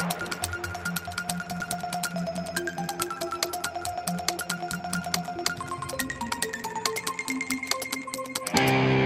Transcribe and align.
Thank 0.00 0.44
you 0.44 0.49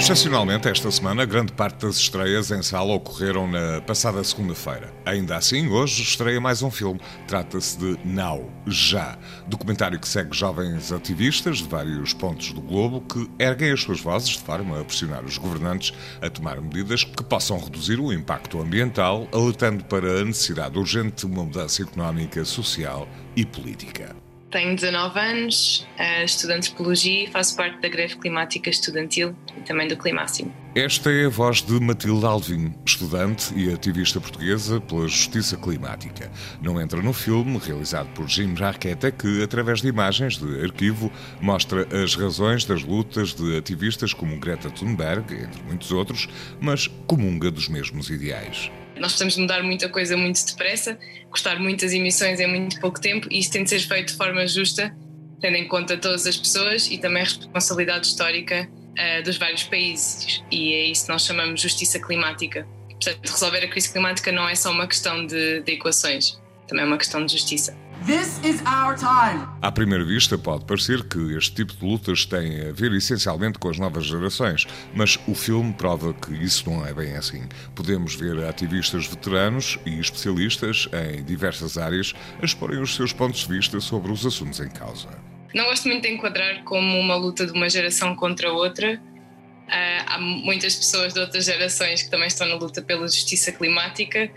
Excepcionalmente, 0.00 0.66
esta 0.66 0.90
semana, 0.90 1.26
grande 1.26 1.52
parte 1.52 1.84
das 1.84 1.96
estreias 1.96 2.50
em 2.50 2.62
sala 2.62 2.94
ocorreram 2.94 3.46
na 3.46 3.82
passada 3.82 4.24
segunda-feira. 4.24 4.90
Ainda 5.04 5.36
assim, 5.36 5.68
hoje 5.68 6.02
estreia 6.02 6.40
mais 6.40 6.62
um 6.62 6.70
filme. 6.70 6.98
Trata-se 7.28 7.78
de 7.78 7.98
Now, 8.02 8.50
Já, 8.66 9.18
documentário 9.46 10.00
que 10.00 10.08
segue 10.08 10.34
jovens 10.34 10.90
ativistas 10.90 11.58
de 11.58 11.68
vários 11.68 12.14
pontos 12.14 12.50
do 12.50 12.62
globo 12.62 13.02
que 13.02 13.30
erguem 13.38 13.72
as 13.72 13.82
suas 13.82 14.00
vozes 14.00 14.30
de 14.30 14.38
forma 14.38 14.80
a 14.80 14.84
pressionar 14.84 15.22
os 15.22 15.36
governantes 15.36 15.92
a 16.22 16.30
tomar 16.30 16.58
medidas 16.62 17.04
que 17.04 17.22
possam 17.22 17.58
reduzir 17.58 18.00
o 18.00 18.10
impacto 18.10 18.58
ambiental, 18.58 19.28
alertando 19.30 19.84
para 19.84 20.22
a 20.22 20.24
necessidade 20.24 20.78
urgente 20.78 21.26
de 21.26 21.26
uma 21.26 21.44
mudança 21.44 21.82
económica, 21.82 22.42
social 22.42 23.06
e 23.36 23.44
política. 23.44 24.16
Tenho 24.50 24.74
19 24.74 25.20
anos, 25.20 25.86
eh, 25.96 26.24
estudo 26.24 26.54
antropologia 26.54 27.24
e 27.24 27.26
faço 27.28 27.54
parte 27.54 27.80
da 27.80 27.88
greve 27.88 28.16
climática 28.16 28.68
estudantil 28.68 29.32
e 29.56 29.60
também 29.60 29.86
do 29.86 29.96
Climáximo. 29.96 30.52
Esta 30.74 31.08
é 31.12 31.26
a 31.26 31.28
voz 31.28 31.62
de 31.62 31.78
Matilde 31.78 32.26
Alvim, 32.26 32.74
estudante 32.84 33.54
e 33.54 33.72
ativista 33.72 34.20
portuguesa 34.20 34.80
pela 34.80 35.06
justiça 35.06 35.56
climática. 35.56 36.32
Não 36.60 36.80
entra 36.80 37.00
no 37.00 37.12
filme, 37.12 37.58
realizado 37.58 38.08
por 38.08 38.28
Jim 38.28 38.56
Jarqueta, 38.56 39.12
que, 39.12 39.40
através 39.40 39.82
de 39.82 39.88
imagens 39.88 40.36
de 40.36 40.64
arquivo, 40.64 41.12
mostra 41.40 41.86
as 42.02 42.16
razões 42.16 42.64
das 42.64 42.82
lutas 42.82 43.32
de 43.32 43.56
ativistas 43.56 44.12
como 44.12 44.38
Greta 44.40 44.68
Thunberg, 44.68 45.32
entre 45.32 45.62
muitos 45.62 45.92
outros, 45.92 46.28
mas 46.60 46.88
comunga 47.06 47.52
dos 47.52 47.68
mesmos 47.68 48.10
ideais. 48.10 48.68
Nós 49.00 49.12
precisamos 49.12 49.36
mudar 49.38 49.62
muita 49.62 49.88
coisa 49.88 50.16
muito 50.16 50.44
depressa, 50.44 50.98
cortar 51.30 51.58
muitas 51.58 51.92
emissões 51.92 52.38
em 52.38 52.46
muito 52.46 52.78
pouco 52.80 53.00
tempo 53.00 53.26
e 53.30 53.38
isso 53.38 53.50
tem 53.50 53.64
de 53.64 53.70
ser 53.70 53.80
feito 53.80 54.08
de 54.08 54.16
forma 54.16 54.46
justa, 54.46 54.94
tendo 55.40 55.56
em 55.56 55.66
conta 55.66 55.96
todas 55.96 56.26
as 56.26 56.36
pessoas 56.36 56.86
e 56.90 56.98
também 56.98 57.22
a 57.22 57.24
responsabilidade 57.24 58.06
histórica 58.06 58.68
uh, 58.70 59.22
dos 59.22 59.38
vários 59.38 59.62
países. 59.64 60.44
E 60.50 60.74
é 60.74 60.84
isso 60.84 61.06
que 61.06 61.12
nós 61.12 61.24
chamamos 61.24 61.60
justiça 61.60 61.98
climática. 61.98 62.66
Portanto, 62.90 63.30
resolver 63.30 63.64
a 63.64 63.68
crise 63.68 63.90
climática 63.90 64.30
não 64.30 64.46
é 64.46 64.54
só 64.54 64.70
uma 64.70 64.86
questão 64.86 65.26
de, 65.26 65.62
de 65.62 65.72
equações, 65.72 66.38
também 66.68 66.84
é 66.84 66.86
uma 66.86 66.98
questão 66.98 67.24
de 67.24 67.32
justiça. 67.32 67.74
This 68.06 68.40
is 68.42 68.62
our 68.62 68.96
time. 68.96 69.46
À 69.60 69.70
primeira 69.70 70.02
vista, 70.02 70.38
pode 70.38 70.64
parecer 70.64 71.04
que 71.04 71.36
este 71.36 71.56
tipo 71.56 71.74
de 71.74 71.84
lutas 71.84 72.24
tem 72.24 72.68
a 72.68 72.72
ver 72.72 72.90
essencialmente 72.92 73.58
com 73.58 73.68
as 73.68 73.78
novas 73.78 74.06
gerações, 74.06 74.66
mas 74.94 75.18
o 75.28 75.34
filme 75.34 75.74
prova 75.74 76.14
que 76.14 76.32
isso 76.32 76.70
não 76.70 76.86
é 76.86 76.94
bem 76.94 77.14
assim. 77.14 77.46
Podemos 77.74 78.14
ver 78.14 78.42
ativistas 78.44 79.06
veteranos 79.06 79.78
e 79.84 80.00
especialistas 80.00 80.88
em 80.92 81.22
diversas 81.22 81.76
áreas 81.76 82.14
a 82.40 82.44
exporem 82.46 82.80
os 82.80 82.94
seus 82.96 83.12
pontos 83.12 83.46
de 83.46 83.54
vista 83.54 83.78
sobre 83.80 84.10
os 84.10 84.24
assuntos 84.24 84.60
em 84.60 84.70
causa. 84.70 85.08
Não 85.54 85.64
gosto 85.66 85.86
muito 85.86 86.02
de 86.02 86.14
enquadrar 86.14 86.64
como 86.64 86.98
uma 86.98 87.16
luta 87.16 87.44
de 87.44 87.52
uma 87.52 87.68
geração 87.68 88.16
contra 88.16 88.50
outra. 88.50 88.94
Uh, 88.94 90.04
há 90.06 90.18
muitas 90.18 90.74
pessoas 90.74 91.12
de 91.12 91.20
outras 91.20 91.44
gerações 91.44 92.02
que 92.02 92.10
também 92.10 92.28
estão 92.28 92.48
na 92.48 92.54
luta 92.54 92.80
pela 92.80 93.06
justiça 93.06 93.52
climática 93.52 94.30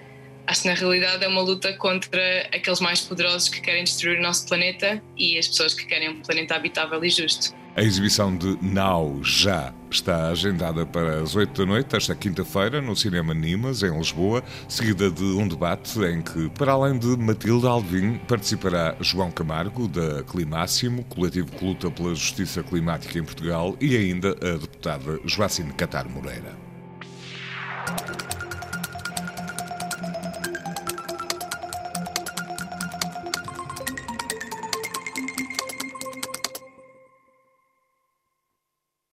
acho 0.48 0.64
que 0.64 0.68
na 0.68 0.74
realidade 0.74 1.24
é 1.24 1.28
uma 1.28 1.42
luta 1.42 1.74
contra 1.74 2.42
aqueles 2.54 2.80
mais 2.80 3.02
poderosos 3.02 3.50
que 3.50 3.62
querem 3.62 3.84
destruir 3.84 4.20
o 4.20 4.22
nosso 4.22 4.48
planeta 4.48 5.02
e 5.18 5.38
as 5.38 5.48
pessoas 5.48 5.74
que 5.74 5.86
querem 5.86 6.10
um 6.10 6.22
planeta 6.22 6.56
habitável 6.56 7.04
e 7.04 7.10
justo. 7.10 7.54
A 7.76 7.82
exibição 7.82 8.36
de 8.38 8.56
Now 8.62 9.20
Já 9.24 9.74
está 9.90 10.28
agendada 10.28 10.86
para 10.86 11.22
as 11.22 11.36
8 11.36 11.60
da 11.60 11.66
noite, 11.66 11.96
esta 11.96 12.14
quinta-feira, 12.14 12.80
no 12.80 12.96
Cinema 12.96 13.34
Nimas, 13.34 13.82
em 13.82 13.98
Lisboa, 13.98 14.44
seguida 14.68 15.10
de 15.10 15.24
um 15.24 15.48
debate 15.48 16.00
em 16.02 16.22
que, 16.22 16.50
para 16.52 16.74
além 16.74 17.00
de 17.00 17.18
Matilde 17.18 17.66
Alvim, 17.66 18.20
participará 18.28 18.96
João 19.00 19.32
Camargo, 19.32 19.88
da 19.88 20.24
Climáximo, 20.24 21.04
coletivo 21.06 21.52
que 21.52 21.66
luta 21.66 21.90
pela 21.90 22.14
justiça 22.14 22.62
climática 22.62 23.18
em 23.18 23.24
Portugal, 23.24 23.76
e 23.82 23.98
ainda 23.98 24.32
a 24.34 24.58
deputada 24.58 25.20
Joacine 25.26 25.74
Catar 25.74 26.08
Moreira. 26.08 26.56